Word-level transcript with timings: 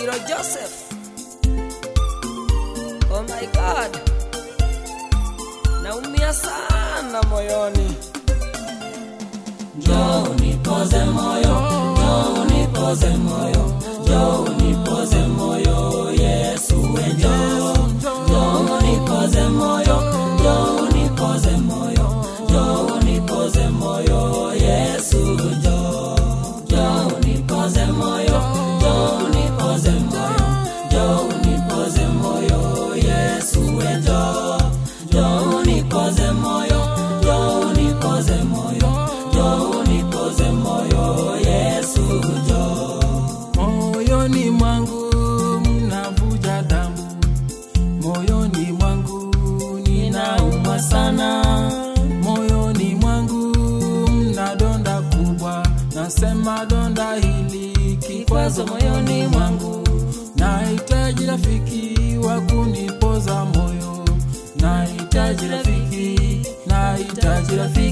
Wanjiro 0.00 0.18
Joseph. 0.28 0.74
Oh 3.12 3.22
my 3.28 3.46
God, 3.52 4.00
naumia 5.82 6.32
sana 6.32 7.22
moyoni. 7.28 7.96
Njoo 9.76 10.22
unipoze 10.30 11.04
moyo, 11.04 11.60
njoo 11.92 12.42
unipoze 12.42 13.08
moyo, 13.16 13.74
njoo 14.02 14.42
unipoze 14.44 15.26
moyo, 15.26 16.10
Yesu 16.12 16.74
we 16.94 17.02
njoo. 17.18 17.74
Njoo 18.28 18.78
unipoze 18.78 19.48
moyo, 19.48 20.02
njoo 20.40 20.76
unipoze 20.82 21.50
moyo, 21.56 22.24
njoo 22.48 22.86
unipoze 22.96 23.68
moyo, 23.68 24.52
Yesu 24.54 25.18
nasema 56.20 56.66
donda 56.66 57.14
hili 57.14 57.96
kikwazo 57.96 58.66
moyoni 58.66 59.26
mwangu, 59.26 59.88
nahitaji 60.36 61.26
rafiki 61.26 62.16
wa 62.18 62.40
kunipoza 62.40 63.44
moyo, 63.44 64.04
nahitaji 64.56 65.48
rafiki, 65.48 66.46
nahitaji 66.66 67.56
rafiki 67.56 67.89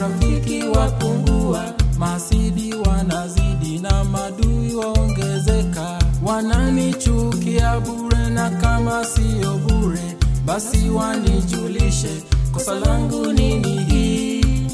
marafiki 0.00 0.62
wapungua, 0.62 1.64
masidi 1.98 2.74
wanazidi 2.74 3.78
na 3.78 4.04
madui 4.04 4.74
waongezeka, 4.74 5.98
wananichukia 6.22 7.80
bure, 7.80 8.28
na 8.30 8.50
kama 8.50 9.04
siyo 9.04 9.58
bure, 9.58 10.16
basi 10.44 10.90
wanijulishe 10.90 12.22
kosa 12.52 12.74
langu 12.74 13.32
nini 13.32 13.78
hii? 13.84 14.66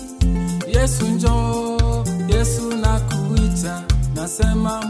Yesu 0.74 1.06
njoo, 1.06 2.04
Yesu 2.28 2.68
nakuita, 2.76 3.82
nasema 4.14 4.84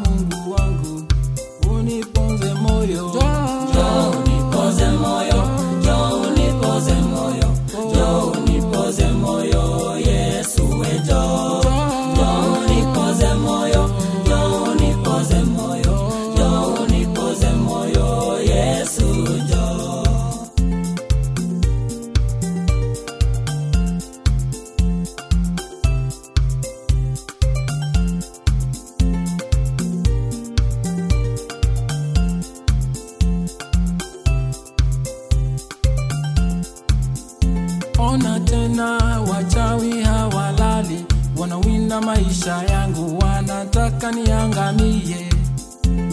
Ona 38.15 38.41
tena 38.41 38.99
wachawi 39.33 40.03
hawalali, 40.03 41.05
wanawinda 41.37 42.01
maisha 42.01 42.63
yangu, 42.63 43.19
wanataka 43.19 44.13
niangamie, 44.13 45.29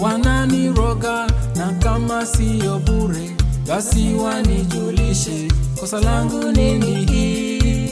wananiroga 0.01 1.27
na 1.55 1.67
kama 1.79 2.25
siyo 2.25 2.79
bure, 2.79 3.35
basi 3.67 4.13
wanijulishe 4.13 5.51
kosa 5.79 5.99
langu 5.99 6.51
nini? 6.51 7.05
Hii. 7.05 7.91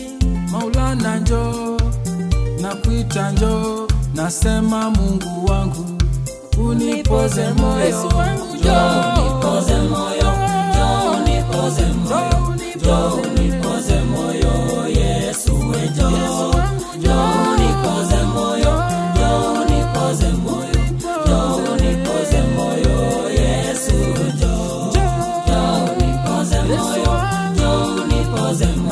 Maulana 0.52 1.20
na 1.20 1.78
nakuita 2.62 3.32
njo 3.32 3.88
nasema 4.16 4.90
Mungu 4.90 5.46
wangu 5.46 5.86
unipoze 6.70 7.50
moyo, 7.54 8.12
njoo 8.60 9.14
unipoze 9.20 9.76
moyo, 9.82 10.34
unipoze 11.18 11.86
moyo, 11.86 12.50
Mademoiselle 28.50 28.89